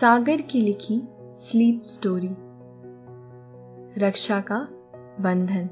सागर 0.00 0.40
की 0.40 0.60
लिखी 0.60 1.08
sleep 1.36 1.82
story. 1.82 2.36
रक्षा 4.00 4.40
का 4.40 4.68
बंधन। 5.20 5.68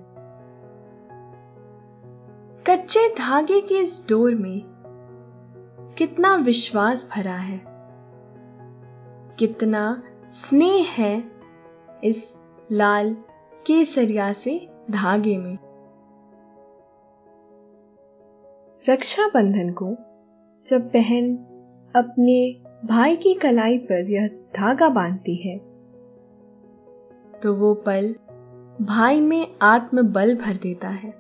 कच्चे 2.67 3.15
धागे 3.19 3.61
के 3.61 3.79
इस 3.79 4.07
डोर 4.09 4.35
में 4.35 4.63
कितना 5.99 6.37
विश्वास 6.37 7.11
भरा 7.17 7.37
है। 7.37 7.61
कितना 9.39 10.03
स्नेह 10.31 10.87
है 10.89 11.33
इस 12.05 12.39
लाल 12.73 13.17
केसरिया 13.67 14.33
से 14.33 14.69
धागे 14.91 15.39
में। 15.39 15.59
रक्षाबंधन 18.89 19.73
को 19.83 19.97
जब 20.67 20.89
बहन 20.89 21.37
अपने 21.97 22.68
भाई 22.85 23.17
की 23.17 23.35
कलाई 23.35 23.79
पर 23.79 24.11
यह 24.11 24.29
धागा 24.29 24.89
बांधती 24.89 25.37
है। 25.37 25.59
तो 27.41 27.55
वो 27.55 27.75
पल 27.75 28.15
भाई 28.81 29.21
में 29.21 29.57
आत्मबल 29.63 30.37
भर 30.37 30.57
देता 30.57 30.89
है। 30.89 31.11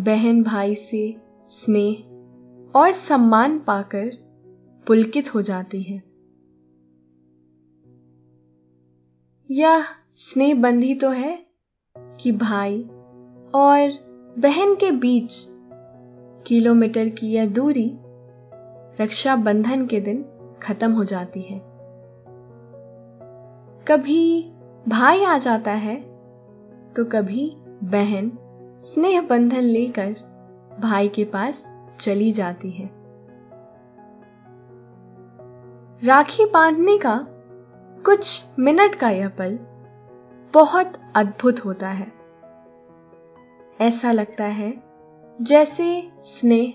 बहन 0.00 0.42
भाई 0.42 0.74
से 0.74 1.16
स्नेह 1.48 1.94
और 2.78 2.92
सम्मान 2.92 3.58
पाकर 3.58 4.10
पुलकित 4.86 5.34
हो 5.34 5.42
जाती 5.42 5.82
है। 5.82 6.02
यह 9.50 9.84
स्नेह 10.16 10.54
बंधी 10.54 10.94
तो 10.94 11.10
है 11.10 11.46
कि 11.98 12.32
भाई 12.32 12.82
और 13.54 13.90
बहन 14.38 14.74
के 14.74 14.90
बीच 14.90 15.46
किलोमीटर 16.46 17.08
की 17.08 17.26
यह 17.26 17.46
दूरी 17.50 17.96
रक्षाबंधन 19.00 19.86
के 19.86 20.00
दिन 20.00 20.24
खत्म 20.62 20.92
हो 20.92 21.04
जाती 21.04 21.40
है। 21.40 21.58
कभी 23.88 24.52
भाई 24.88 25.24
आ 25.24 25.38
जाता 25.38 25.72
है 25.72 25.96
तो 26.92 27.04
कभी 27.04 27.52
बहन 27.84 28.30
स्नेह 28.84 29.20
बंधन 29.20 29.60
लेकर 29.60 30.14
भाई 30.80 31.08
के 31.08 31.24
पास 31.24 31.64
चली 32.00 32.32
जाती 32.32 32.70
है। 32.70 32.90
राखी 36.02 36.44
बांधने 36.44 36.98
का 36.98 37.18
कुछ 38.04 38.44
मिनट 38.58 38.94
का 38.94 39.10
यह 39.10 39.28
पल 39.28 39.58
बहुत 40.54 40.92
अद्भुत 41.14 41.64
होता 41.64 41.88
है। 41.88 42.12
ऐसा 43.80 44.12
लगता 44.12 44.44
है 44.44 44.72
जैसे 45.40 46.10
स्नेह 46.24 46.72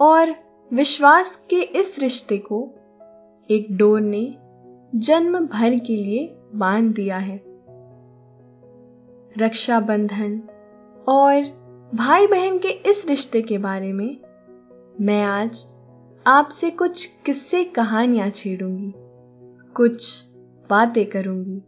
और 0.00 0.34
विश्वास 0.74 1.46
के 1.50 1.62
इस 1.62 1.98
रिश्ते 1.98 2.38
को 2.38 2.74
एक 3.50 3.66
डोर 3.76 4.00
ने 4.00 4.36
जन्म 4.94 5.46
भर 5.46 5.78
के 5.78 5.96
लिए 5.96 6.36
बाँध 6.54 6.94
दिया 6.94 7.18
है। 7.18 7.42
रक्षाबंधन 9.38 10.40
और 11.08 11.42
भाई 11.94 12.26
बहन 12.26 12.58
के 12.58 12.68
इस 12.68 13.06
रिश्ते 13.08 13.42
के 13.42 13.58
बारे 13.58 13.92
में 13.92 14.18
मैं 15.00 15.22
आज 15.22 15.66
आपसे 16.26 16.70
कुछ 16.70 17.06
किस्से 17.06 17.64
कहानियाँ 17.64 18.30
छेड़ूँगी, 18.30 18.92
कुछ 19.74 20.24
बातें 20.70 21.06
करूँगी। 21.06 21.62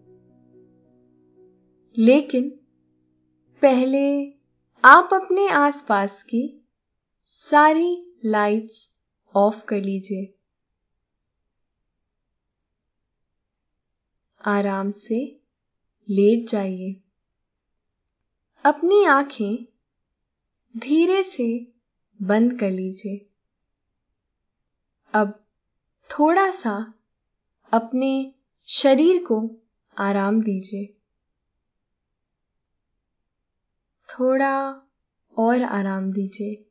लेकिन 1.98 2.48
पहले 3.62 4.30
आप 4.84 5.10
अपने 5.12 5.48
आसपास 5.48 6.22
की 6.22 6.66
सारी 7.26 8.14
लाइट्स 8.24 8.93
ऑफ़ 9.36 9.64
कर 9.64 9.76
लीजिए। 9.76 10.34
आराम 14.44 14.90
से 14.90 15.40
लेट 16.08 16.48
जाइए। 16.48 17.00
अपनी 18.64 19.04
आँखें 19.04 19.66
धीरे 20.76 21.22
से 21.22 21.72
बंद 22.22 22.60
कर 22.60 22.70
लीजिए। 22.70 23.26
अब 25.12 25.44
थोड़ा 26.10 26.50
सा 26.50 26.94
अपने 27.72 28.34
शरीर 28.66 29.24
को 29.24 29.50
आराम 29.98 30.40
दीजिए। 30.40 30.94
थोड़ा 34.08 34.82
और 35.38 35.62
आराम 35.62 36.12
दीजिए। 36.12 36.70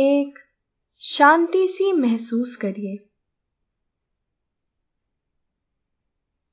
एक 0.00 0.38
शांति 1.00 1.68
सी 1.68 1.92
महसूस 1.92 2.56
करिए। 2.56 3.08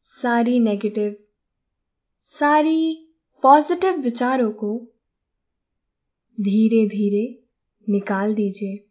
सारी 0.04 0.60
नेगेटिव 0.60 1.16
सारी 2.24 3.08
पॉजिटिव 3.42 3.94
विचारों 3.94 4.52
को 4.52 4.78
धीरे 6.42 6.86
धीरे 6.86 7.44
निकाल 7.90 8.34
दीजिए। 8.34 8.90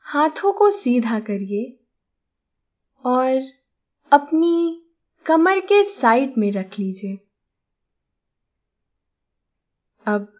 हाथों 0.00 0.52
को 0.52 0.70
सीधा 0.70 1.20
करिए 1.20 1.78
और 3.04 3.42
अपनी 4.12 4.82
कमर 5.26 5.60
के 5.60 5.84
साइड 5.84 6.34
में 6.38 6.52
रख 6.52 6.78
लीजिए। 6.78 7.18
अब 10.06 10.39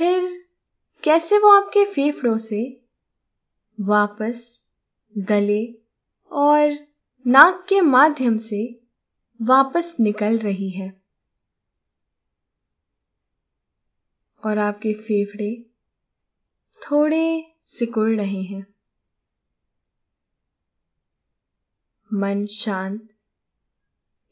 फिर 0.00 0.48
कैसे 1.04 1.38
वो 1.38 1.48
आपके 1.48 1.84
फेफड़ों 1.84 2.38
से 2.38 2.80
वापस 3.80 4.62
गले 5.18 5.74
और 6.30 6.86
नाक 7.26 7.66
के 7.68 7.80
माध्यम 7.80 8.36
से 8.36 8.80
वापस 9.42 9.96
निकल 10.00 10.38
रही 10.38 10.70
है? 10.70 11.02
और 14.46 14.58
आपके 14.58 14.94
फेफड़े 14.94 15.66
थोड़े 16.82 17.52
सिकुड़ 17.64 18.10
रहे 18.10 18.42
हैं। 18.42 18.74
मन 22.12 22.46
शांत, 22.46 23.08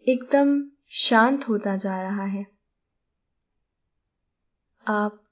एकदम 0.08 0.70
शांत 0.88 1.48
होता 1.48 1.76
जा 1.76 2.02
रहा 2.02 2.24
है। 2.24 2.46
आप 4.88 5.24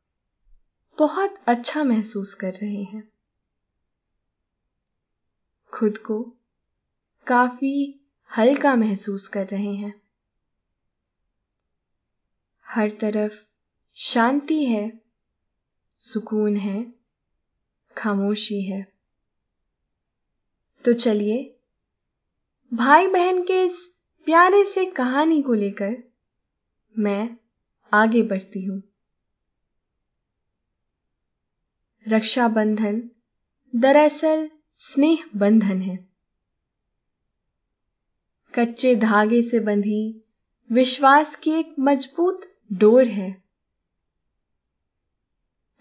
बहुत 0.98 1.36
अच्छा 1.46 1.84
महसूस 1.84 2.34
कर 2.34 2.52
रहे 2.52 2.82
हैं। 2.82 3.08
खुद 5.72 5.98
को 5.98 6.32
काफ़ी 7.26 8.00
हल्का 8.36 8.76
महसूस 8.76 9.28
कर 9.28 9.46
रहे 9.46 9.74
हैं। 9.74 10.00
हर 12.66 12.90
तरफ़ 12.90 13.32
शांति 13.94 14.64
है, 14.64 15.00
सुकून 15.98 16.56
है, 16.56 16.94
खामोशी 17.96 18.62
है। 18.62 18.92
तो 20.84 20.92
चलिए 20.92 21.56
भाई 22.74 23.08
बहन 23.08 23.42
के 23.42 23.64
इस 23.64 23.92
प्यारे 24.24 24.64
से 24.64 24.84
कहानी 24.84 25.42
को 25.42 25.54
लेकर 25.54 26.12
मैं 26.98 27.36
आगे 27.92 28.22
बढ़ती 28.22 28.64
हूँ। 28.64 28.82
रक्षाबंधन, 32.08 33.10
दरअसल 33.76 34.50
स्नेह 34.76 35.24
बंधन 35.36 35.82
है। 35.82 36.08
कच्चे 38.54 38.96
धागे 38.96 39.42
से 39.42 39.60
बंधी 39.60 40.24
विश्वास 40.72 41.36
की 41.36 41.50
एक 41.50 41.74
मज़बूत 41.78 42.58
डोर 42.72 43.04
है। 43.04 43.42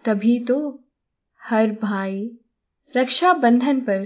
तभी 0.06 0.40
तो 0.40 0.84
हर 1.42 1.72
भाई 1.72 2.38
रक्षाबंधन 2.98 3.82
पर 3.82 4.06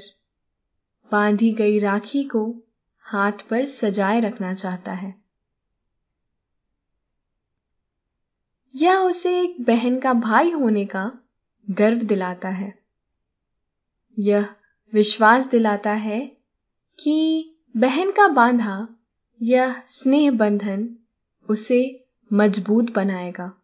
बांधी 1.11 1.53
गई 1.53 1.79
राखी 1.79 2.23
को 2.23 2.55
हाथ 2.99 3.31
पर 3.31 3.65
सजाए 3.65 4.19
रखना 4.19 4.53
चाहता 4.53 4.93
है। 4.93 5.15
यह 8.75 8.95
उसे 8.95 9.41
एक 9.41 9.61
बहन 9.61 9.99
का 9.99 10.13
भाई 10.13 10.51
होने 10.51 10.85
का 10.85 11.11
गर्व 11.71 11.97
दिलाता 11.97 12.49
है। 12.49 12.79
यह 14.19 14.55
विश्वास 14.93 15.45
दिलाता 15.45 15.91
है 15.91 16.37
कि 16.99 17.45
बहन 17.77 18.11
का 18.11 18.27
बांधा, 18.27 18.87
यह 19.41 19.81
स्नेह 19.87 20.31
बंधन 20.31 20.95
उसे 21.49 22.07
मज़बूत 22.33 22.91
बनाएगा। 22.91 23.61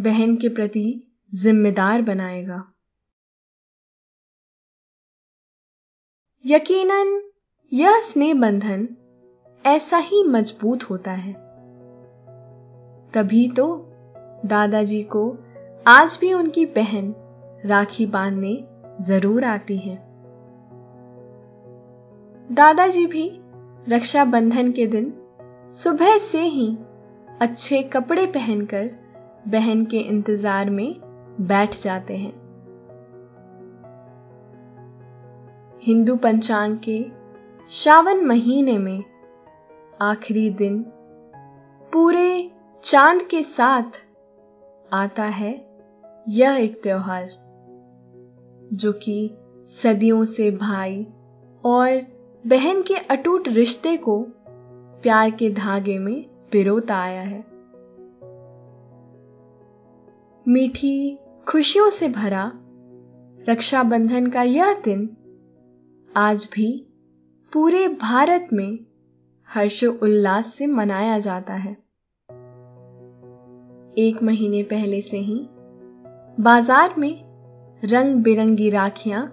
बहन 0.00 0.36
के 0.36 0.48
प्रति 0.48 1.16
जिम्मेदार 1.34 2.02
बनाएगा। 2.02 2.72
यकीनन, 6.44 7.30
यह 7.72 8.00
स्नेह 8.00 8.34
बंधन 8.34 8.96
ऐसा 9.66 9.98
ही 9.98 10.24
मज़बूत 10.24 10.82
होता 10.82 11.12
है। 11.12 11.51
तभी 13.14 13.48
तो 13.48 13.64
दादाजी 14.46 15.02
को 15.02 15.28
आज 15.86 16.18
भी 16.20 16.32
उनकी 16.32 16.64
बहन 16.66 17.14
राखी 17.66 18.06
बांधने 18.06 18.54
ज़रूर 19.00 19.44
आती 19.44 19.76
है। 19.76 19.96
दादाजी 22.52 23.06
भी 23.06 23.30
रक्षाबंधन 23.88 24.72
के 24.72 24.86
दिन 24.86 25.12
सुबह 25.70 26.16
से 26.18 26.42
ही 26.42 26.76
अच्छे 27.40 27.82
कपड़े 27.82 28.26
पहनकर 28.26 28.90
बहन 29.48 29.84
के 29.84 29.98
इंतज़ार 29.98 30.70
में 30.70 30.94
बैठ 31.40 31.74
जाते 31.74 32.16
हैं। 32.16 32.32
हिंदू 35.82 36.16
पंचांग 36.16 36.76
के 36.78 37.04
श्रावण 37.70 38.24
महीने 38.24 38.78
में 38.78 39.02
आखिरी 40.02 40.50
दिन 40.50 40.82
पूरे 41.92 42.51
चाँद 42.84 43.22
के 43.22 43.42
साथ 43.42 43.82
आता 44.92 45.24
है 45.24 45.78
यह 46.28 46.52
एक 46.52 46.82
त्योहार, 46.82 47.28
जो 48.72 48.92
कि 48.92 49.36
सदियों 49.66 50.24
से 50.24 50.50
भाई 50.50 51.06
और 51.64 52.06
बहन 52.46 52.82
के 52.82 52.94
अटूट 52.94 53.48
रिश्ते 53.48 53.96
को 53.96 54.26
प्यार 55.02 55.30
के 55.30 55.50
धागे 55.50 55.98
में 55.98 56.22
पिरोता 56.52 56.96
आया 56.96 57.22
है। 57.22 57.44
मीठी 60.48 61.18
खुशियों 61.48 61.90
से 61.90 62.08
भरा 62.08 62.52
रक्षाबंधन 63.48 64.26
का 64.26 64.42
यह 64.42 64.74
दिन 64.74 65.16
आज 66.16 66.48
भी 66.52 66.86
पूरे 67.52 67.88
भारत 67.88 68.48
में 68.52 68.78
हर्षो 69.48 69.92
उल्लास 69.92 70.54
से 70.54 70.66
मनाया 70.66 71.18
जाता 71.18 71.54
है। 71.54 71.81
एक 73.98 74.22
महीने 74.22 74.62
पहले 74.62 75.00
से 75.00 75.18
ही, 75.18 75.34
बाज़ार 76.40 76.94
में 76.98 77.24
रंग 77.82 78.14
बिरंगी 78.14 78.68
राखियाँ 78.70 79.24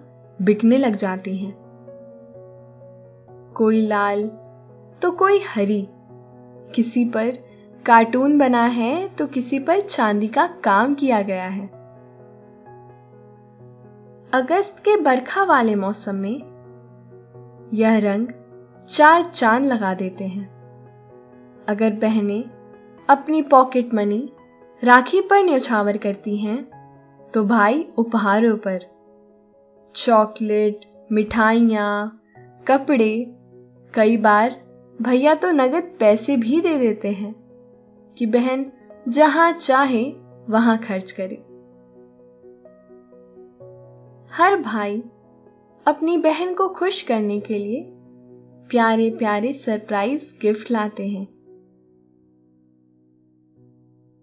बिकने 0.42 0.78
लग 0.78 0.96
जाती 0.96 1.36
हैं। 1.36 1.52
कोई 3.56 3.80
लाल 3.86 4.26
तो 5.02 5.10
कोई 5.10 5.40
हरी। 5.48 5.86
किसी 6.74 7.04
पर 7.04 7.30
कार्टून 7.86 8.38
बना 8.38 8.64
है 8.64 9.08
तो 9.08 9.26
किसी 9.26 9.58
पर 9.58 9.80
चांदी 9.80 10.28
का 10.28 10.46
काम 10.64 10.94
किया 10.94 11.20
गया 11.22 11.46
है। 11.46 11.66
अगस्त 14.32 14.78
के 14.78 14.96
बरखा 14.96 15.44
वाले 15.44 15.74
मौसम 15.74 16.14
में 16.14 16.38
यह 17.74 17.98
रंग 17.98 18.28
चार 18.88 19.24
चाँद 19.24 19.64
लगा 19.64 19.94
देते 19.94 20.24
हैं। 20.24 20.48
अगर 21.68 21.90
बहनें 21.92 22.42
अपनी 23.08 23.42
पॉकेट 23.42 23.94
मनी 23.94 24.20
राखी 24.84 25.20
पर 25.20 25.42
न्यौछावर 25.42 25.96
करती 25.96 26.36
हैं 26.36 26.62
तो 27.34 27.44
भाई 27.44 27.86
उपहारों 27.98 28.56
पर। 28.56 28.80
चॉकलेट, 29.96 30.80
मिठाइयाँ, 31.12 32.22
कपड़े, 32.68 33.26
कई 33.94 34.16
बार 34.16 34.56
भैया 35.02 35.34
तो 35.34 35.50
नगद 35.50 35.96
पैसे 36.00 36.36
भी 36.36 36.60
दे 36.60 36.78
देते 36.78 37.08
हैं 37.08 37.34
कि 38.18 38.26
बहन 38.26 38.72
जहाँ 39.08 39.52
चाहे 39.52 40.02
वहाँ 40.48 40.78
खर्च 40.78 41.12
करे। 41.12 41.34
हर 44.32 44.56
भाई 44.56 45.02
अपनी 45.86 46.16
बहन 46.18 46.54
को 46.54 46.68
खुश 46.68 47.02
करने 47.02 47.40
के 47.40 47.54
लिए 47.54 47.84
प्यारे 48.70 49.10
प्यारे 49.10 49.52
सरप्राइज़ 49.52 50.24
गिफ्ट 50.42 50.70
लाते 50.70 51.08
हैं। 51.08 51.39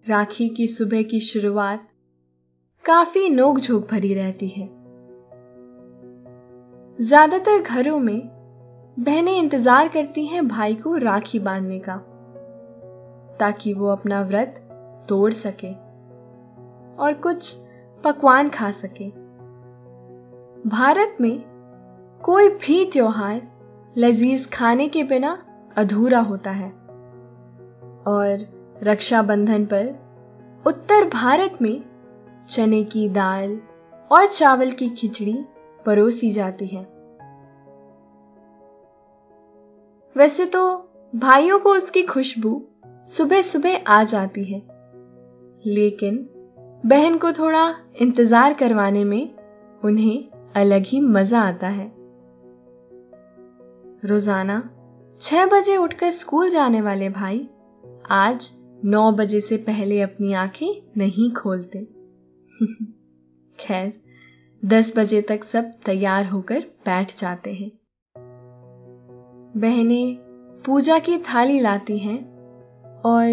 राखी 0.10 0.50
की 0.50 0.68
सुबह 0.68 1.02
की 1.04 1.20
शुरुआत 1.20 1.88
काफ़ी 2.86 3.30
नोक-झोंक 3.30 3.88
भरी 3.92 4.14
रहती 4.14 4.48
है। 4.48 4.68
ज़्यादातर 7.02 7.62
घरों 7.62 8.00
में 8.00 8.28
बहनें 9.00 9.38
इंतज़ार 9.38 9.88
करती 9.88 10.26
हैं 10.26 10.48
भाई 10.48 10.76
को 10.76 10.96
राखी 10.96 11.40
बांधने 11.40 11.80
का, 11.80 11.98
ताकि 13.40 13.74
वो 13.74 13.88
अपना 13.88 14.22
व्रत 14.22 14.56
तोड़ 15.10 15.32
सके 15.32 15.74
और 16.96 17.14
कुछ 17.14 17.56
पकवान 18.04 18.50
खा 18.50 18.72
सके। 18.72 19.10
भारत 20.70 21.18
में 21.22 21.44
कोई 22.24 22.50
भी 22.50 22.86
त्योहार 22.86 23.42
लजीज 23.98 24.50
खाने 24.50 24.88
के 24.88 25.04
बिना 25.04 25.38
अधूरा 25.78 26.20
होता 26.20 26.52
है 26.52 26.70
और 28.08 28.57
रक्षाबंधन 28.84 29.65
पर 29.65 29.88
उत्तर 30.65 31.07
भारत 31.10 31.57
में 31.62 31.84
चने 32.50 32.84
की 32.84 33.07
दाल 33.10 33.57
और 34.12 34.27
चावल 34.27 34.72
की 34.72 34.89
खिचड़ी 34.89 35.38
परोसी 35.86 36.31
जाती 36.31 36.67
है। 36.67 36.81
वैसे 40.15 40.46
तो 40.46 40.63
भाइयों 41.13 41.60
को 41.60 41.74
उसकी 41.74 42.03
खुशबू 42.03 42.62
सुबह 43.10 43.41
सुबह 43.41 43.84
आ 43.88 44.03
जाती 44.03 44.43
है, 44.43 44.60
लेकिन 45.65 46.17
बहन 46.86 47.17
को 47.17 47.31
थोड़ा 47.31 47.67
इंतज़ार 48.01 48.53
करवाने 48.53 49.03
में 49.03 49.29
उन्हें 49.81 50.51
अलग 50.55 50.84
ही 50.86 51.00
मज़ा 51.01 51.41
आता 51.41 51.67
है। 51.69 51.91
रोज़ाना 54.03 54.62
छह 55.22 55.46
बजे 55.46 55.77
उठकर 55.77 56.12
स्कूल 56.12 56.50
जाने 56.50 56.81
वाले 56.81 57.10
भाई 57.12 57.48
आज 58.12 58.50
नौ 58.86 59.12
बजे 59.12 59.39
से 59.39 59.57
पहले 59.57 60.01
अपनी 60.01 60.34
आँखें 60.34 60.81
नहीं 60.98 61.31
खोलते। 61.31 61.79
खैर, 63.60 64.01
दस 64.65 64.98
बजे 64.98 65.22
तक 65.22 65.43
सब 65.43 65.72
तैयार 65.86 66.25
होकर 66.25 66.60
बैठ 66.60 67.17
जाते 67.17 67.53
हैं। 67.53 67.72
बहनें 69.57 70.17
पूजा 70.65 71.00
की 71.00 71.17
थाली 71.17 71.60
लाती 71.60 71.98
हैं 71.98 72.38
और 73.01 73.27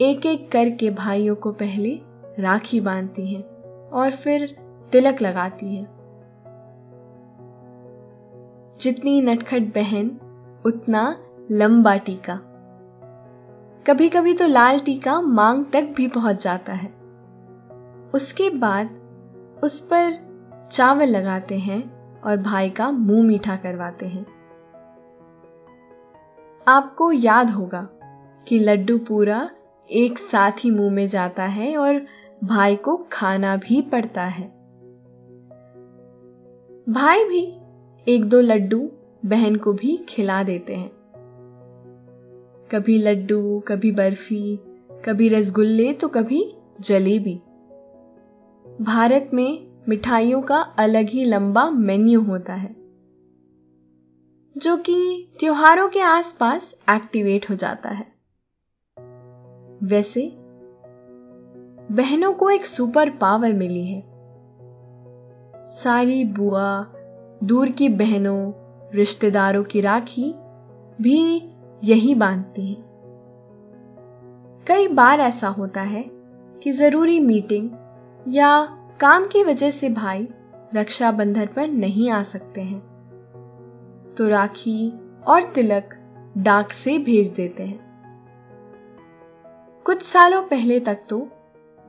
एक 0.00 0.26
एक 0.26 0.50
करके 0.50 0.90
भाइयों 0.90 1.34
को 1.34 1.52
पहले 1.52 2.00
राखी 2.38 2.80
बांधती 2.80 3.34
हैं 3.34 3.42
और 3.88 4.10
फिर 4.10 4.56
तिलक 4.92 5.22
लगाती 5.22 5.76
हैं। 5.76 5.98
जितनी 8.80 9.20
नटखट 9.20 9.62
बहन, 9.62 10.08
उतना 10.66 11.24
लंबा 11.50 11.96
टीका। 11.96 12.47
कभी 13.88 14.08
कभी 14.08 14.34
तो 14.34 14.46
लाल 14.46 14.78
टीका 14.78 15.20
मांग 15.20 15.64
तक 15.72 15.82
भी 15.96 16.08
पहुँच 16.08 16.44
जाता 16.44 16.72
है। 16.72 16.88
उसके 18.14 18.50
बाद 18.50 18.90
उस 19.64 19.80
पर 19.92 20.10
चावल 20.72 21.08
लगाते 21.08 21.58
हैं 21.58 21.80
और 22.20 22.36
भाई 22.36 22.70
का 22.70 22.90
मुँह 22.90 23.22
मीठा 23.22 23.56
करवाते 23.56 24.06
हैं। 24.06 24.26
आपको 26.68 27.12
याद 27.12 27.50
होगा 27.50 27.88
कि 28.48 28.58
लड्डू 28.58 28.98
पूरा 28.98 29.50
एक 29.90 30.18
साथ 30.18 30.52
ही 30.58 30.70
मुँह 30.70 30.90
में 30.90 31.06
जाता 31.06 31.44
है 31.44 31.76
और 31.76 32.00
भाई 32.44 32.76
को 32.76 32.96
खाना 33.12 33.56
भी 33.56 33.82
पड़ता 33.82 34.24
है। 34.24 34.46
भाई 36.88 37.24
भी 37.24 37.42
एक 38.06 38.24
दो 38.24 38.40
लड्डू 38.40 38.90
बहन 39.26 39.56
को 39.56 39.72
भी 39.72 39.96
खिला 40.08 40.42
देते 40.42 40.74
हैं। 40.74 40.97
कभी 42.72 42.98
लड्डू, 42.98 43.60
कभी 43.60 43.92
बर्फ़ी, 43.92 44.58
कभी 45.04 45.28
रसगुल्ले 45.28 45.92
तो 45.92 46.08
कभी 46.08 46.54
जलेबी। 46.80 47.34
भारत 48.80 49.30
में 49.34 49.68
मिठाइयों 49.88 50.42
का 50.42 50.56
अलग 50.56 51.08
ही 51.08 51.24
लंबा 51.24 51.70
मेन्यू 51.70 52.20
होता 52.20 52.54
है, 52.54 52.76
जो 54.56 54.76
कि 54.76 55.28
त्योहारों 55.40 55.88
के 55.88 56.00
आसपास 56.00 56.74
एक्टिवेट 56.90 57.50
हो 57.50 57.54
जाता 57.54 57.88
है। 57.88 58.06
वैसे, 59.82 60.32
बहनों 61.90 62.32
को 62.32 62.50
एक 62.50 62.66
सुपर 62.66 63.10
पावर 63.10 63.52
मिली 63.52 63.86
है। 63.86 64.02
सारी 65.56 66.24
बुआ, 66.24 66.86
दूर 67.44 67.68
की 67.68 67.88
बहनों, 67.88 68.52
रिश्तेदारों 68.94 69.64
की 69.64 69.80
राखी 69.80 70.34
भी 71.00 71.50
यही 71.84 72.14
बांधती 72.14 72.66
हैं। 72.66 72.86
कई 74.66 74.88
बार 74.88 75.20
ऐसा 75.20 75.48
होता 75.48 75.80
है 75.80 76.04
कि 76.62 76.70
ज़रूरी 76.70 77.20
मीटिंग 77.20 77.70
या 78.28 78.64
काम 79.00 79.26
की 79.26 79.42
वजह 79.44 79.70
से 79.70 79.88
भाई 79.88 80.28
रक्षाबंधन 80.74 81.46
पर 81.46 81.68
नहीं 81.68 82.10
आ 82.10 82.22
सकते 82.22 82.60
हैं। 82.60 82.80
तो 84.18 84.28
राखी 84.28 84.92
और 85.26 85.42
तिलक 85.52 85.94
डाक 86.38 86.72
से 86.72 86.98
भेज 86.98 87.28
देते 87.28 87.62
हैं। 87.62 87.80
कुछ 89.86 90.02
सालों 90.02 90.42
पहले 90.42 90.80
तक 90.80 90.98
तो 91.08 91.28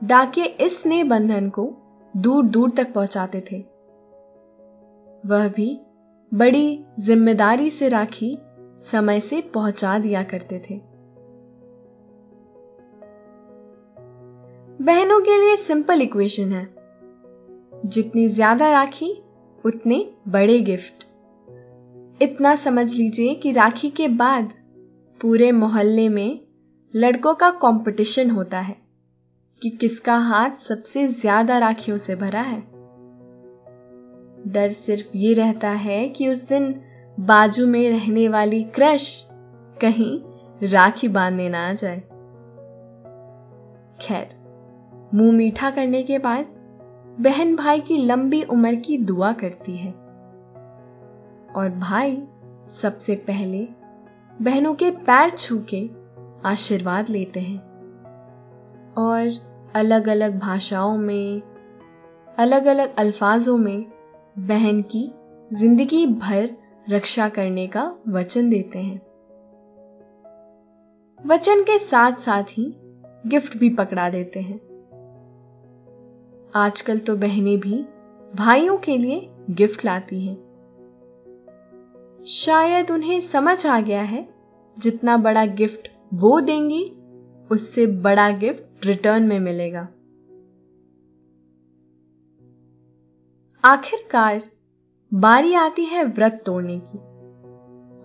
डाके 0.04 0.42
इस 0.42 0.82
स्नेह 0.82 1.04
बंधन 1.04 1.48
को 1.48 1.70
दूर 2.14 2.44
दूर 2.44 2.70
तक 2.70 2.92
पहुंचाते 2.92 3.40
थे। 3.52 3.60
वह 5.26 5.48
भी 5.48 5.80
बड़ी 6.32 6.84
ज़िम्मेदारी 7.00 7.70
से 7.70 7.88
राखी 7.88 8.38
समय 8.92 9.20
से 9.20 9.40
पहुँचा 9.54 9.98
दिया 9.98 10.22
करते 10.22 10.58
थे। 10.60 10.80
बहनों 14.82 15.20
के 15.20 15.36
लिए 15.40 15.56
सिंपल 15.56 16.02
इक्वेशन 16.02 16.52
है। 16.52 16.68
जितनी 17.86 18.26
ज़्यादा 18.28 18.70
राखी, 18.70 19.12
उतने 19.64 20.06
बड़े 20.28 20.58
गिफ्ट 20.60 21.04
इतना 22.20 22.54
समझ 22.56 22.92
लीजिए 22.94 23.34
कि 23.34 23.52
राखी 23.52 23.90
के 23.90 24.08
बाद 24.08 24.52
पूरे 25.20 25.52
मोहल्ले 25.52 26.08
में 26.08 26.40
लड़कों 26.94 27.34
का 27.34 27.50
कंपटीशन 27.50 28.30
होता 28.30 28.60
है 28.60 28.76
कि 29.62 29.70
किसका 29.70 30.16
हाथ 30.16 30.56
सबसे 30.58 31.06
ज़्यादा 31.08 31.58
राखियों 31.58 31.96
से 31.96 32.14
भरा 32.16 32.40
है। 32.40 32.60
डर 34.48 34.68
सिर्फ़ 34.68 35.16
ये 35.16 35.32
रहता 35.32 35.70
है 35.70 36.08
कि 36.08 36.28
उस 36.28 36.42
दिन 36.48 36.72
बाजू 37.20 37.66
में 37.66 37.90
रहने 37.90 38.28
वाली 38.28 38.62
क्रश 38.64 39.30
कहीं 39.80 40.20
राखी 40.68 41.08
बांधने 41.08 41.48
ना 41.48 41.68
आ 41.68 41.72
जाए। 41.72 42.00
खैर, 44.00 44.28
मुँह 45.14 45.32
मीठा 45.32 45.70
करने 45.70 46.02
के 46.02 46.18
बाद 46.18 46.46
बहन 47.20 47.56
भाई 47.56 47.80
की 47.80 47.96
लंबी 47.96 48.42
उम्र 48.42 48.74
की 48.74 48.98
दुआ 48.98 49.32
करती 49.32 49.76
है। 49.76 49.90
और 51.56 51.74
भाई 51.78 52.22
सबसे 52.68 53.14
पहले 53.14 53.68
बहनों 54.42 54.74
के 54.74 54.90
पैर 54.90 55.30
छू 55.30 55.58
के 55.74 55.90
आशीर्वाद 56.48 57.08
लेते 57.08 57.40
हैं। 57.40 57.58
और 58.98 59.32
अलग 59.74 60.08
अलग 60.08 60.38
भाषाओं 60.38 60.96
में 60.98 61.42
अलग 62.38 62.66
अलग 62.66 62.96
अल्फाजों 62.96 63.56
में 63.58 63.84
बहन 64.38 64.82
की 64.82 65.10
ज़िंदगी 65.52 66.06
भर 66.06 66.59
रक्षा 66.88 67.28
करने 67.28 67.66
का 67.66 67.96
वचन 68.08 68.50
देते 68.50 68.78
हैं। 68.78 68.98
वचन 71.26 71.62
के 71.62 71.78
साथ 71.78 72.12
साथ 72.12 72.42
ही 72.42 72.74
गिफ्ट 73.26 73.58
भी 73.58 73.70
पकड़ा 73.70 74.10
देते 74.10 74.40
हैं। 74.40 74.60
आजकल 76.54 76.98
तो 76.98 77.16
बहनें 77.16 77.60
भी 77.60 77.84
भाइयों 78.34 78.78
के 78.78 78.96
लिए 78.96 79.28
गिफ्ट 79.50 79.84
लाती 79.84 80.26
हैं। 80.26 80.36
शायद 82.26 82.90
उन्हें 82.90 83.20
समझ 83.20 83.66
आ 83.66 83.80
गया 83.80 84.02
है, 84.02 84.28
जितना 84.78 85.16
बड़ा 85.16 85.46
गिफ्ट 85.46 85.88
वो 86.14 86.40
देंगी, 86.40 86.84
उससे 87.50 87.86
बड़ा 87.86 88.30
गिफ्ट 88.30 88.86
रिटर्न 88.86 89.22
में 89.22 89.40
मिलेगा। 89.40 89.88
आखिरकार 93.64 94.42
बारी 95.14 95.54
आती 95.54 95.84
है 95.84 96.04
व्रत 96.04 96.42
तोड़ने 96.46 96.78
की। 96.78 96.98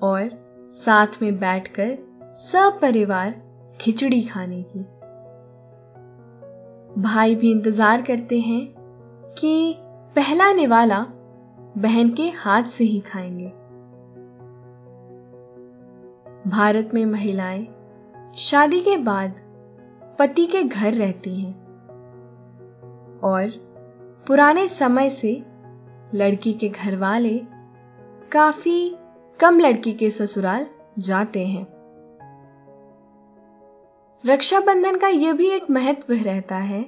और 0.04 0.30
साथ 0.72 1.08
में 1.22 1.40
बैठकर 1.40 1.98
सब 2.38 2.80
परिवार 2.82 3.42
खिचड़ी 3.82 4.22
खाने 4.22 4.64
की। 4.64 4.80
भाई 7.02 7.36
भी 7.36 7.52
इंतज़ार 7.52 8.02
करते 8.02 8.40
हैं 8.40 8.76
कि 9.40 9.76
पहला 10.16 10.54
निवाला 10.54 11.00
बहन 11.78 12.10
के 12.10 12.30
हाथ 12.30 12.64
से 12.64 12.84
ही 12.84 13.00
खाएँगे। 13.00 13.48
भारत 16.50 16.90
में 16.94 17.06
महिलाएँ 17.06 17.68
शादी 18.36 18.82
के 18.82 18.98
बाद 18.98 19.36
पति 20.20 20.46
के 20.46 20.64
घर 20.64 20.94
रहती 20.94 21.42
हैं 21.42 21.54
और 23.24 23.48
पुराने 24.28 24.68
समय 24.68 25.10
से 25.10 25.44
लड़की 26.16 26.54
के 26.54 26.70
घर 26.70 26.96
वाले 26.96 27.42
काफ़ी 28.32 28.98
कम 29.40 29.60
लड़की 29.60 29.94
के 29.94 30.12
ससुराल 30.12 30.68
जाते 31.00 31.48
हैं। 31.48 31.68
रक्षाबंधन 34.26 34.98
का 34.98 35.08
यह 35.08 35.34
भी 35.34 35.50
एक 35.50 35.70
महत्व 35.70 36.14
रहता 36.14 36.56
है 36.56 36.86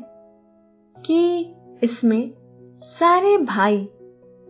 कि 1.06 1.54
इसमें 1.84 2.34
सारे 2.82 3.38
भाई 3.38 3.86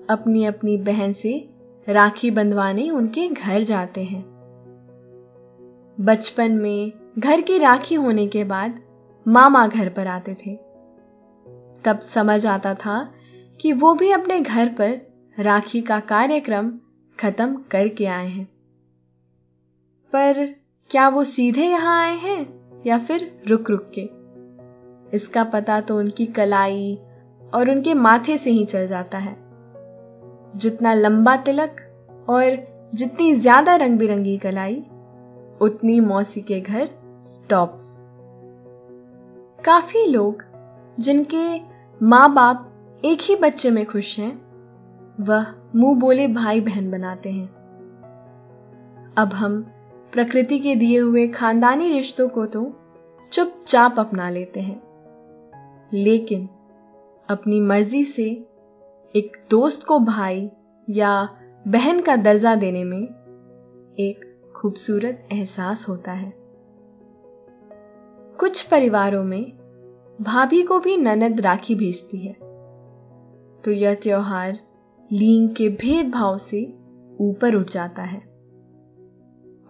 अपनी 0.10 0.46
अपनी 0.46 0.78
बहन 0.78 1.14
से 1.14 1.50
राखी 1.90 2.32
बंधवाने 2.32 2.90
उनके 2.90 3.28
घर 3.28 3.64
जाते 3.64 4.04
हैं। 4.04 4.26
बचपन 6.00 6.52
में 6.52 6.92
घर 7.20 7.42
की 7.42 7.58
राखी 7.58 7.96
होने 7.96 8.28
के 8.28 8.44
बाद 8.44 8.80
मामा 9.28 9.68
घर 9.68 9.90
पर 9.90 10.08
आते 10.08 10.34
थे। 10.34 10.56
तब 11.86 12.00
समझ 12.00 12.46
आता 12.46 12.74
था 12.74 13.14
कि 13.60 13.72
वो 13.74 13.94
भी 13.94 14.12
अपने 14.12 14.40
घर 14.40 14.70
पर 14.70 15.00
राखी 15.38 15.82
का 15.82 16.00
कार्यक्रम 16.00 16.72
खत्म 17.18 17.56
करके 17.72 18.06
आए 18.06 18.28
हैं। 18.28 18.46
पर 20.14 20.46
क्या 20.92 21.08
वो 21.10 21.24
सीधे 21.24 21.66
यहाँ 21.66 22.02
आए 22.04 22.16
हैं 22.18 22.84
या 22.86 22.98
फिर 22.98 23.32
रुक 23.48 23.70
रुक 23.72 23.92
के? 23.98 24.02
इसका 25.16 25.44
पता 25.44 25.80
तो 25.82 25.98
उनकी 25.98 26.26
कलाई 26.26 26.96
और 27.54 27.70
उनके 27.70 27.94
माथे 27.94 28.38
से 28.38 28.52
ही 28.52 28.66
चल 28.66 28.88
जाता 28.88 29.18
है। 29.18 29.36
जितना 30.56 30.94
लंबा 30.94 31.36
तिलक 31.38 31.82
और 32.30 32.58
जितनी 32.96 33.34
ज़्यादा 33.34 33.76
रंग 33.76 33.98
बिरंगी 34.00 34.38
कलाई, 34.38 34.76
उतनी 35.62 36.00
मौसी 36.00 36.42
के 36.42 36.60
घर 36.60 36.90
स्टॉप्स 37.24 37.96
काफ़ी 39.66 40.06
लोग 40.06 40.44
जिनके 41.00 41.46
माँ 42.02 42.34
बाप 42.34 42.67
एक 43.06 43.18
ही 43.22 43.36
बच्चे 43.36 43.72
में 43.72 43.86
खुश 43.86 44.20
हैं। 44.20 44.42
वह 45.20 45.46
मुँह 45.76 46.00
बोले 46.00 46.28
भाई 46.28 46.62
बहन 46.62 46.92
बनाते 46.92 47.32
हैं। 47.32 47.48
अब 49.18 49.30
हम 49.34 49.62
प्रकृति 50.14 50.60
के 50.60 50.76
दिए 50.76 51.00
हुए 51.00 51.28
खानदानी 51.28 51.92
रिश्तों 51.92 52.30
को 52.30 52.46
तो 52.46 52.80
चुपचाप 53.32 53.96
अपना 54.00 54.30
लेते 54.30 54.60
हैं। 54.60 54.82
लेकिन 55.94 56.50
अपनी 57.30 57.60
मर्ज़ी 57.60 58.04
से 58.04 58.46
एक 59.16 59.38
दोस्त 59.50 59.84
को 59.84 60.00
भाई 60.00 60.50
या 60.90 61.30
बहन 61.68 62.02
का 62.02 62.16
दर्जा 62.16 62.56
देने 62.56 62.84
में 62.84 63.04
एक 64.00 64.44
खूबसूरत 64.56 65.28
एहसास 65.32 65.90
होता 65.90 66.12
है। 66.12 66.34
कुछ 68.40 68.62
परिवारों 68.62 69.24
में 69.24 69.52
भाभी 70.22 70.64
को 70.64 70.80
भी 70.80 70.98
ननद 70.98 71.42
राखी 71.42 71.76
भेजती 71.76 72.18
है। 72.18 72.47
तो 73.68 73.72
यह 73.72 73.94
त्योहार 73.94 74.60
लींग 75.12 75.56
के 75.56 75.70
भेदभाव 75.70 76.38
से 76.38 76.66
ऊपर 77.22 77.56
उठ 77.56 77.70
जाता 77.70 78.04
है 78.04 78.20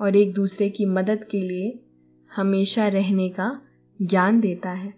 और 0.01 0.15
एक 0.15 0.33
दूसरे 0.33 0.69
की 0.69 0.85
मदद 0.85 1.27
के 1.31 1.41
लिए 1.41 1.83
हमेशा 2.35 2.87
रहने 2.87 3.29
का 3.29 3.61
ज्ञान 4.01 4.39
देता 4.39 4.69
है। 4.69 4.93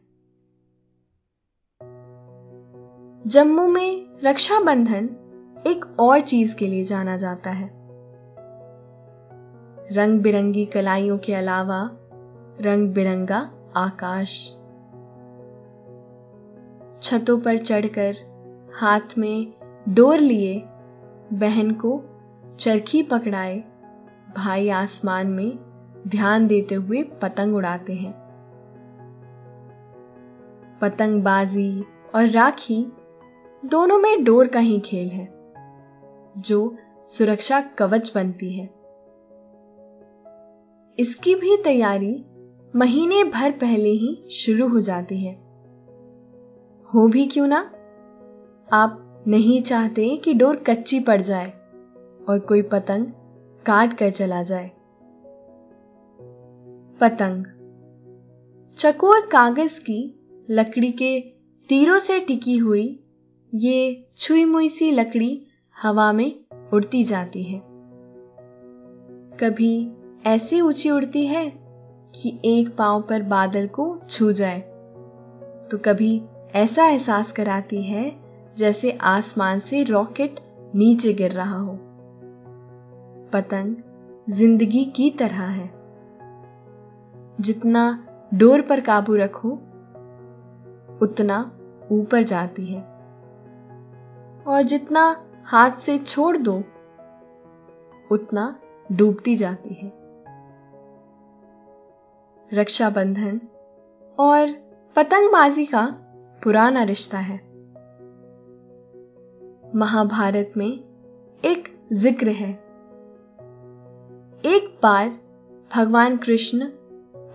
जम्मू 3.27 3.67
में 3.67 4.17
रक्षाबंधन 4.23 5.05
एक 5.67 5.99
और 5.99 6.19
चीज़ 6.19 6.55
के 6.55 6.67
लिए 6.67 6.83
जाना 6.83 7.17
जाता 7.17 7.51
है। 7.51 7.69
रंग 9.91 10.19
बिरंगी 10.19 10.65
कलाइयों 10.65 11.17
के 11.17 11.33
अलावा 11.33 11.89
रंग 12.61 12.93
बिरंगा 12.93 13.71
आकाश। 13.75 14.55
छतों 17.03 17.39
पर 17.39 17.57
चढ़कर 17.57 18.28
हाथ 18.73 19.17
में 19.17 19.53
डोर 19.89 20.19
लिए, 20.19 20.63
बहन 21.33 21.71
को 21.71 22.03
चरखी 22.59 23.03
पकड़ाए, 23.03 23.63
भाई 24.37 24.69
आसमान 24.69 25.27
में 25.27 25.59
ध्यान 26.07 26.47
देते 26.47 26.75
हुए 26.75 27.03
पतंग 27.03 27.55
उड़ाते 27.55 27.93
हैं। 27.93 28.13
पतंगबाजी 30.81 31.83
और 32.15 32.27
राखी 32.27 32.91
दोनों 33.65 33.99
में 33.99 34.23
डोर 34.23 34.47
का 34.47 34.59
ही 34.59 34.79
खेल 34.79 35.09
है, 35.09 35.29
जो 36.37 36.77
सुरक्षा 37.07 37.61
कवच 37.61 38.11
बनती 38.15 38.53
है। 38.53 38.65
इसकी 40.99 41.35
भी 41.35 41.57
तैयारी 41.63 42.25
महीने 42.75 43.23
भर 43.23 43.51
पहले 43.51 43.89
ही 43.89 44.29
शुरू 44.31 44.67
हो 44.67 44.79
जाती 44.79 45.25
है। 45.25 45.33
हो 46.93 47.07
भी 47.07 47.27
क्यों 47.27 47.47
ना? 47.47 47.71
आप 48.73 49.23
नहीं 49.27 49.61
चाहते 49.61 50.17
कि 50.17 50.33
डोर 50.33 50.55
कच्ची 50.55 50.99
पड़ 50.99 51.21
जाए 51.21 51.49
और 52.29 52.39
कोई 52.39 52.61
पतंग 52.61 53.05
काट 53.65 53.93
कर 53.93 54.09
चला 54.09 54.43
जाए। 54.43 54.71
पतंग। 57.01 57.45
चकोर 58.77 59.19
कागज़ 59.19 59.79
की 59.79 60.19
लकड़ी 60.49 60.91
के 60.91 61.19
तीरों 61.69 61.99
से 61.99 62.19
टिकी 62.19 62.57
हुई 62.57 63.03
ये 63.55 64.07
छुई 64.17 64.45
मुई 64.45 64.69
सी 64.69 64.91
लकड़ी 64.91 65.47
हवा 65.81 66.13
में 66.13 66.43
उड़ती 66.73 67.03
जाती 67.03 67.43
है। 67.43 67.61
कभी 69.37 69.91
ऐसी 70.25 70.61
ऊँची 70.61 70.89
उड़ती 70.89 71.25
है 71.25 71.49
कि 72.15 72.39
एक 72.45 72.75
पाँव 72.77 73.01
पर 73.01 73.21
बादल 73.21 73.67
को 73.67 74.01
छू 74.09 74.31
जाए। 74.31 74.61
तो 75.71 75.77
कभी 75.77 76.21
ऐसा 76.55 76.87
एहसास 76.87 77.31
कराती 77.31 77.81
है 77.83 78.28
जैसे 78.59 78.91
आसमान 78.91 79.59
से 79.59 79.83
रॉकेट 79.83 80.39
नीचे 80.75 81.13
गिर 81.13 81.31
रहा 81.31 81.59
हो। 81.59 81.77
पतंग 83.33 83.75
ज़िंदगी 84.29 84.85
की 84.85 85.09
तरह 85.09 85.43
है। 85.43 85.71
जितना 87.41 88.07
डोर 88.33 88.61
पर 88.61 88.79
काबू 88.79 89.15
रखो, 89.15 89.49
उतना 91.01 91.51
ऊपर 91.91 92.23
जाती 92.23 92.65
है। 92.65 92.81
और 94.47 94.61
जितना 94.61 95.25
हाथ 95.45 95.71
से 95.71 95.97
छोड़ 95.97 96.37
दो, 96.37 96.63
उतना 98.11 98.59
डूबती 98.91 99.35
जाती 99.35 99.73
है। 99.73 99.93
रक्षाबंधन 102.53 103.41
और 104.19 104.51
पतंगबाजी 104.95 105.65
का 105.65 105.85
पुराना 106.43 106.83
रिश्ता 106.83 107.19
है। 107.19 107.48
महाभारत 109.75 110.53
में 110.57 110.67
एक 111.43 111.67
ज़िक्र 111.93 112.29
है। 112.29 112.49
एक 114.45 114.69
बार 114.83 115.09
भगवान 115.71 116.17
कृष्ण 116.17 116.67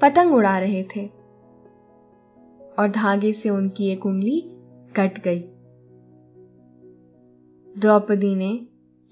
पतंग 0.02 0.34
उड़ा 0.34 0.58
रहे 0.58 0.82
थे 0.96 1.06
और 2.78 2.88
धागे 2.88 3.32
से 3.32 3.50
उनकी 3.50 3.90
एक 3.92 4.06
उंगली 4.06 4.40
कट 4.96 5.18
गई। 5.18 5.40
द्रौपदी 7.66 8.34
ने 8.34 8.50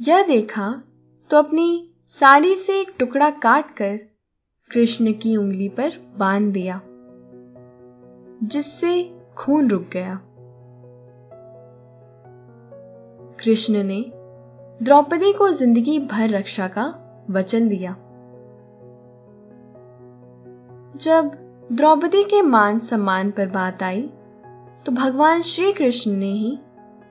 यह 0.01 0.27
देखा 0.27 0.71
तो 1.31 1.37
अपनी 1.37 1.95
साड़ी 2.17 2.55
से 2.55 2.81
एक 2.81 2.95
टुकड़ा 2.99 3.31
काटकर 3.31 3.97
कृष्ण 4.71 5.13
की 5.13 5.37
उंगली 5.37 5.69
पर 5.69 5.93
बाँध 6.19 6.53
दिया, 6.53 6.81
जिससे 8.45 9.03
खून 9.37 9.69
रुक 9.69 9.89
गया। 9.93 10.21
कृष्ण 13.43 13.83
ने 13.83 14.05
द्रौपदी 14.81 15.33
को 15.33 15.49
ज़िंदगी 15.51 15.99
भर 15.99 16.29
रक्षा 16.29 16.67
का 16.69 16.85
वचन 17.31 17.69
दिया। 17.69 17.93
जब 20.97 21.31
द्रौपदी 21.73 22.23
के 22.25 22.43
मान 22.43 22.79
सम्मान 22.79 23.31
पर 23.31 23.47
बात 23.47 23.83
आई 23.83 24.03
तो 24.87 24.93
भगवान 24.93 25.43
श्री 25.43 25.73
कृष्ण 25.73 26.13
ने 26.13 26.31
ही 26.33 26.59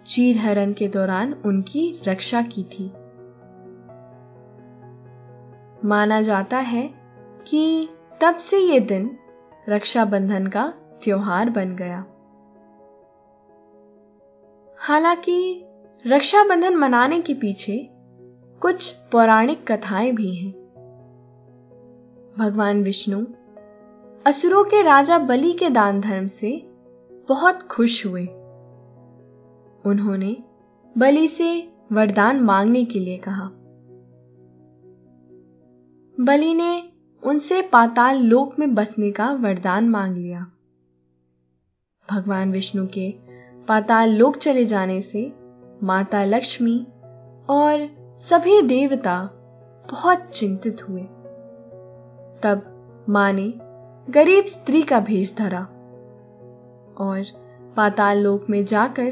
चीर 0.05 0.37
हरण 0.37 0.73
के 0.73 0.87
दौरान 0.87 1.33
उनकी 1.45 2.01
रक्षा 2.07 2.41
की 2.41 2.63
थी। 2.63 2.91
माना 5.87 6.21
जाता 6.21 6.57
है 6.57 6.89
कि 7.47 7.89
तब 8.21 8.35
से 8.35 8.57
यह 8.57 8.79
दिन 8.79 9.09
रक्षाबंधन 9.69 10.47
का 10.47 10.67
त्योहार 11.03 11.49
बन 11.49 11.75
गया। 11.75 12.03
हालाँकि 14.77 15.65
रक्षाबंधन 16.07 16.75
मनाने 16.75 17.21
के 17.21 17.33
पीछे 17.33 17.89
कुछ 18.61 18.91
पौराणिक 19.11 19.71
कथाएँ 19.71 20.11
भी 20.11 20.35
हैं। 20.35 20.51
भगवान 22.37 22.83
विष्णु 22.83 23.25
असुरों 24.27 24.63
के 24.63 24.81
राजा 24.81 25.17
बलि 25.17 25.51
के 25.53 25.69
दान 25.69 26.01
धर्म 26.01 26.25
से 26.25 26.63
बहुत 27.29 27.63
खुश 27.63 28.05
हुए। 28.05 28.25
उन्होंने 29.85 30.37
बलि 30.97 31.27
से 31.27 31.73
वरदान 31.91 32.39
मांगने 32.39 32.85
के 32.85 32.99
लिए 32.99 33.17
कहा। 33.17 33.45
बलि 36.19 36.53
ने 36.53 36.89
उनसे 37.23 37.61
पाताल 37.61 38.17
लोक 38.17 38.59
में 38.59 38.75
बसने 38.75 39.11
का 39.11 39.31
वरदान 39.31 39.89
मांग 39.89 40.17
लिया। 40.17 40.51
भगवान 42.11 42.51
विष्णु 42.51 42.87
के 42.87 43.13
पाताल 43.67 44.09
लोक 44.09 44.37
चले 44.37 44.65
जाने 44.65 45.01
से 45.01 45.40
माता 45.83 46.23
लक्ष्मी 46.23 46.87
और 47.49 47.87
सभी 48.25 48.61
देवता 48.61 49.17
बहुत 49.91 50.27
चिंतित 50.33 50.81
हुए। 50.89 51.01
तब 52.43 53.05
माँ 53.09 53.31
ने 53.33 53.53
गरीब 54.09 54.45
स्त्री 54.45 54.81
का 54.81 54.99
भेष 54.99 55.35
धरा 55.37 55.61
और 56.97 57.23
पाताल 57.77 58.17
लोक 58.17 58.45
में 58.49 58.65
जाकर 58.65 59.11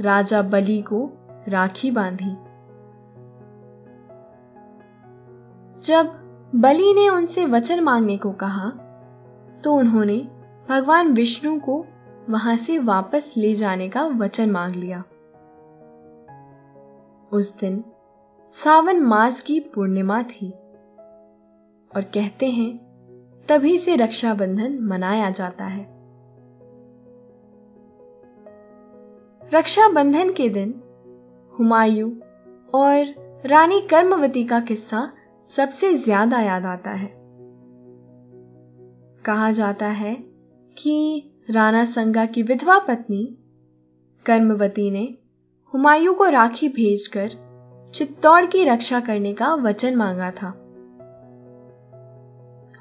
राजा 0.00 0.42
बलि 0.42 0.80
को 0.82 1.10
राखी 1.48 1.90
बांधी। 1.90 2.32
जब 5.84 6.12
बलि 6.54 6.92
ने 6.94 7.08
उनसे 7.08 7.44
वचन 7.44 7.80
मांगने 7.80 8.16
को 8.16 8.32
कहा 8.32 8.68
तो 9.64 9.74
उन्होंने 9.74 10.18
भगवान 10.68 11.12
विष्णु 11.12 11.58
को 11.60 11.84
वहाँ 12.30 12.56
से 12.56 12.78
वापस 12.78 13.34
ले 13.36 13.54
जाने 13.54 13.88
का 13.88 14.04
वचन 14.06 14.50
मांग 14.50 14.74
लिया। 14.74 15.02
उस 17.32 17.58
दिन 17.58 17.84
सावन 18.52 19.00
मास 19.00 19.42
की 19.42 19.60
पूर्णिमा 19.60 20.22
थी 20.22 20.50
और 21.90 22.02
कहते 22.02 22.46
हैं, 22.46 22.78
तभी 23.48 23.78
से 23.78 23.96
रक्षाबंधन 23.96 24.78
मनाया 24.82 25.30
जाता 25.30 25.64
है। 25.64 25.82
रक्षाबंधन 29.54 30.32
के 30.32 30.48
दिन 30.48 30.82
हुमायूं 31.58 32.10
और 32.74 33.14
रानी 33.46 33.80
कर्मवती 33.80 34.44
का 34.44 34.60
किस्सा 34.60 35.12
सबसे 35.48 35.94
ज़्यादा 35.94 36.40
याद 36.40 36.64
आता 36.64 36.90
है। 36.90 37.10
कहा 39.26 39.50
जाता 39.52 39.86
है 39.86 40.14
कि 40.78 41.26
राणा 41.50 41.84
संगा 41.84 42.26
की 42.26 42.42
विधवा 42.42 42.78
पत्नी 42.78 43.38
कर्मवती 44.26 44.90
ने 44.90 45.18
हुमायूं 45.74 46.14
को 46.14 46.24
राखी 46.24 46.68
भेजकर 46.68 47.30
चित्तौड़ 47.94 48.46
की 48.46 48.64
रक्षा 48.64 49.00
करने 49.00 49.32
का 49.32 49.54
वचन 49.54 49.96
मांगा 49.96 50.30
था। 50.30 50.48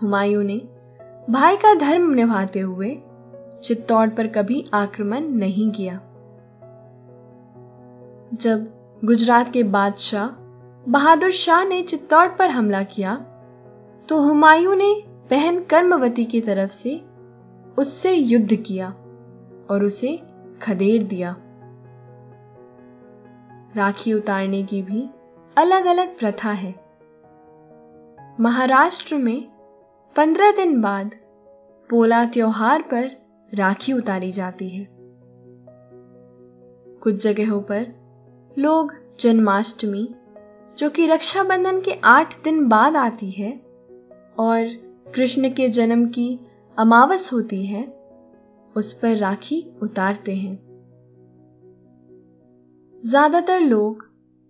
हुमायूं 0.04 0.43
ने 0.43 0.58
भाई 1.30 1.58
का 1.58 1.73
धर्म 1.73 2.10
निभाते 2.12 2.60
हुए 2.60 2.97
चित्तौड़ 3.63 4.10
पर 4.10 4.28
कभी 4.28 4.63
आक्रमण 4.73 5.28
नहीं 5.30 5.69
किया। 5.71 5.93
जब 8.34 8.67
गुजरात 9.06 9.52
के 9.54 9.63
बादशाह 9.63 10.28
बहादुर 10.91 11.32
शाह 11.32 11.63
ने 11.63 11.82
चित्तौड़ 11.82 12.28
पर 12.30 12.49
हमला 12.49 12.84
किया 12.84 13.15
तो 14.10 14.21
हुमायूं 14.21 14.75
ने 14.75 14.91
बहन 15.30 15.60
कर्मवती 15.63 16.25
की 16.25 16.41
तरफ़ 16.41 16.71
से 16.71 17.02
उससे 17.78 18.13
युद्ध 18.13 18.56
किया 18.56 18.89
और 19.69 19.84
उसे 19.84 20.19
खदेड़ 20.62 21.04
दिया। 21.04 21.36
राखी 23.76 24.14
उतारने 24.14 24.64
की 24.64 24.82
भी 24.82 25.10
अलग 25.58 25.86
अलग 25.86 26.20
प्रथा 26.20 26.52
है। 26.52 26.76
महाराष्ट्र 28.40 29.16
में 29.16 29.48
पंद्रह 30.16 30.52
दिन 30.52 30.82
बाद 30.82 31.12
पोला 31.90 32.26
त्योहार 32.26 32.82
पर 32.82 33.12
राखी 33.54 33.94
उतारी 33.94 34.32
जाती 34.32 34.70
है। 34.70 34.88
कुछ 37.04 37.16
जगहों 37.16 37.62
पर 37.62 37.88
लोग 38.58 38.94
जन्माष्टमी, 39.20 40.16
जो 40.78 40.90
कि 40.90 41.06
रक्षाबंधन 41.06 41.82
के 41.82 41.94
आठ 42.04 42.44
दिन 42.44 42.68
बाद 42.68 42.96
आती 42.96 43.32
है, 43.32 43.62
और 44.40 44.66
कृष्ण 45.16 45.50
के 45.54 45.70
जन्म 45.70 46.08
की 46.08 46.40
अमावस 46.80 47.34
होती 47.34 47.66
है, 47.66 47.94
उस 48.76 48.94
पर 48.94 49.16
राखी 49.16 49.72
उतारते 49.82 50.36
हैं। 50.36 50.69
ज़्यादातर 53.04 53.60
लोग 53.60 54.04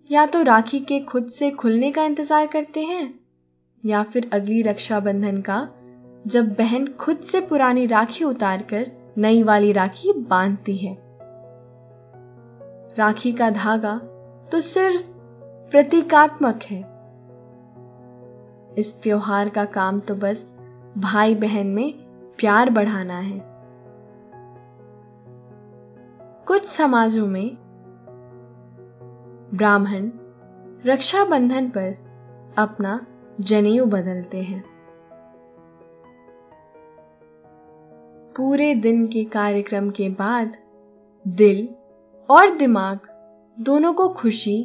या 0.09 0.25
तो 0.25 0.41
राखी 0.43 0.79
के 0.79 0.99
खुद 0.99 1.25
से 1.25 1.49
खुलने 1.51 1.91
का 1.91 2.03
इंतज़ार 2.03 2.47
करते 2.47 2.83
हैं, 2.83 3.19
या 3.83 4.01
फिर 4.03 4.29
अगली 4.33 4.61
रक्षाबंधन 4.61 5.41
का, 5.41 5.57
जब 6.27 6.53
बहन 6.53 6.87
खुद 6.99 7.19
से 7.21 7.41
पुरानी 7.41 7.85
राखी 7.85 8.23
उतारकर 8.23 8.91
नई 9.17 9.43
वाली 9.43 9.71
राखी 9.71 10.13
बांधती 10.13 10.77
है। 10.77 10.95
राखी 12.97 13.31
का 13.31 13.49
धागा 13.49 13.97
तो 14.51 14.61
सिर्फ़ 14.61 15.03
प्रतीकात्मक 15.71 16.63
है। 16.63 16.79
इस 18.77 18.93
त्योहार 19.03 19.49
का 19.49 19.65
काम 19.65 19.99
तो 19.99 20.15
बस 20.15 20.53
भाई 20.97 21.35
बहन 21.35 21.67
में 21.67 21.91
प्यार 22.39 22.69
बढ़ाना 22.69 23.19
है। 23.19 23.41
कुछ 26.47 26.65
समाजों 26.65 27.27
में 27.27 27.57
ब्राह्मण 29.53 30.11
रक्षाबंधन 30.85 31.69
पर 31.69 31.95
अपना 32.57 33.07
जनेऊ 33.41 33.85
बदलते 33.85 34.37
हैं। 34.37 34.63
पूरे 38.37 38.75
दिन 38.75 39.07
के 39.07 39.23
कार्यक्रम 39.23 39.89
के 39.89 40.09
बाद 40.09 40.57
दिल 41.27 41.69
और 42.29 42.57
दिमाग 42.57 42.99
दोनों 43.59 43.93
को 43.93 44.09
खुशी 44.09 44.63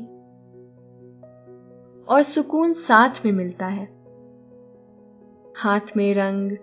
और 2.09 2.23
सुकून 2.23 2.73
साथ 2.73 3.11
में 3.25 3.33
मिलता 3.33 3.67
है। 3.67 3.89
हाथ 5.57 5.97
में 5.97 6.15
रंग 6.15 6.57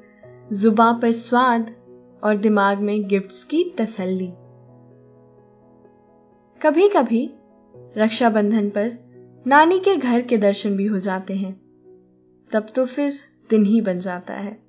जुबा 0.53 0.91
पर 0.91 1.11
स्वाद 1.11 1.75
और 2.23 2.37
दिमाग 2.37 2.77
में 2.77 3.07
गिफ्ट्स 3.07 3.43
की 3.43 3.75
तसल्ली। 3.77 4.33
कभी 6.61 6.89
कभी 6.89 7.33
रक्षाबंधन 7.97 8.69
पर 8.69 8.97
नानी 9.47 9.79
के 9.79 9.95
घर 9.95 10.21
के 10.21 10.37
दर्शन 10.37 10.77
भी 10.77 10.85
हो 10.85 10.97
जाते 10.97 11.33
हैं। 11.33 11.53
तब 12.53 12.67
तो 12.75 12.85
फिर 12.85 13.13
दिन 13.49 13.65
ही 13.65 13.81
बन 13.81 13.99
जाता 13.99 14.33
है। 14.33 14.59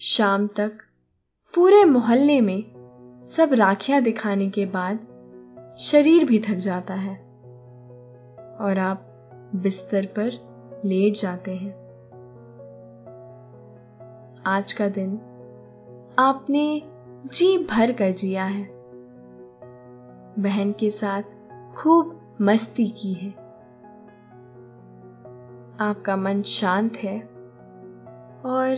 शाम 0.00 0.46
तक 0.46 0.78
पूरे 1.54 1.84
मोहल्ले 1.84 2.40
में 2.40 2.64
सब 3.30 3.52
राखियाँ 3.52 4.02
दिखाने 4.02 4.50
के 4.50 4.66
बाद 4.66 4.98
शरीर 5.78 6.24
भी 6.24 6.38
थक 6.38 6.54
जाता 6.54 6.94
है 6.94 7.16
और 8.60 8.78
आप 8.78 9.12
बिस्तर 9.54 10.06
पर 10.06 10.30
लेट 10.84 11.14
जाते 11.14 11.50
हैं। 11.50 11.72
आज 14.46 14.72
का 14.72 14.88
दिन 14.88 15.16
आपने 16.18 16.82
जी 17.28 17.58
भर 17.58 17.92
कर 17.92 18.10
जिया 18.10 18.44
है। 18.44 18.68
बहन 20.38 20.72
के 20.72 20.90
साथ 20.90 21.22
खूब 21.76 22.36
मस्ती 22.40 22.86
की 22.86 23.12
है। 23.12 23.30
आपका 25.80 26.16
मन 26.16 26.42
शांत 26.42 26.96
है 26.96 27.20
और 28.46 28.76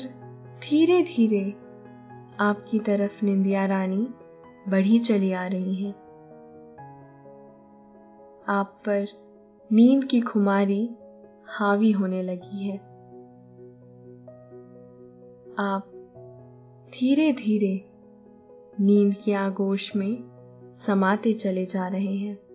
धीरे 0.63 1.03
धीरे 1.03 1.51
आपकी 2.41 2.79
तरफ़ 2.79 3.25
निंदिया 3.25 3.67
रानी 3.67 4.09
बढ़ी 4.69 4.99
चली 4.99 5.33
आ 5.33 5.47
रही 5.47 5.75
है। 5.75 5.91
आप 8.49 8.81
पर 8.87 9.07
नींद 9.73 10.05
की 10.05 10.21
खुमारी 10.21 10.97
हावी 11.47 11.91
होने 11.91 12.23
लगी 12.23 12.69
है। 12.69 12.79
आप 15.59 15.91
धीरे 16.95 17.33
धीरे 17.33 17.91
नींद 18.81 19.17
के 19.25 19.33
आगोश 19.33 19.97
में 19.97 20.31
समाते 20.77 21.33
चले 21.33 21.65
जा 21.65 21.89
रहे 21.89 22.17
हैं। 22.17 22.48